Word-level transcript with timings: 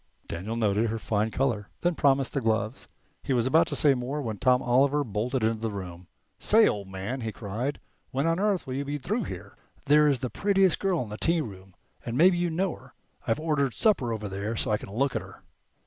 Daniel 0.27 0.55
noted 0.55 0.89
her 0.89 0.97
fine 0.97 1.29
color, 1.29 1.69
then 1.81 1.93
promised 1.93 2.33
the 2.33 2.41
gloves. 2.41 2.87
He 3.21 3.33
was 3.33 3.45
about 3.45 3.67
to 3.67 3.75
say 3.75 3.93
more 3.93 4.19
when 4.19 4.39
Tom 4.39 4.59
Oliver 4.63 5.03
bolted 5.03 5.43
into 5.43 5.59
the 5.61 5.69
room. 5.69 6.07
"Say, 6.39 6.67
old 6.67 6.87
man," 6.87 7.21
he 7.21 7.31
cried, 7.31 7.79
"when 8.09 8.25
on 8.25 8.39
earth 8.39 8.65
will 8.65 8.73
you 8.73 8.83
be 8.83 8.97
through 8.97 9.25
here? 9.25 9.55
There's 9.85 10.17
the 10.21 10.31
prettiest 10.31 10.79
girl 10.79 11.03
in 11.03 11.09
the 11.09 11.17
tearoom, 11.19 11.75
and 12.03 12.17
maybe 12.17 12.39
you 12.39 12.49
know 12.49 12.73
her. 12.77 12.95
I've 13.27 13.39
ordered 13.39 13.75
supper 13.75 14.11
over 14.11 14.27
there, 14.27 14.55
so 14.55 14.71
I 14.71 14.79
can 14.79 14.89
look 14.89 15.15
at 15.15 15.21
her." 15.21 15.43